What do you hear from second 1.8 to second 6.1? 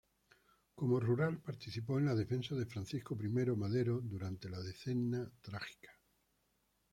en la defensa de Francisco I. Madero durante la Decena Trágica.